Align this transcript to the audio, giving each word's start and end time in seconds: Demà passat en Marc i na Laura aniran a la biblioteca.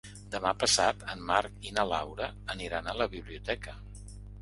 Demà 0.35 0.53
passat 0.63 1.03
en 1.17 1.21
Marc 1.27 1.69
i 1.71 1.75
na 1.77 1.87
Laura 1.91 2.33
aniran 2.57 2.91
a 2.95 2.99
la 3.05 3.11
biblioteca. 3.15 3.81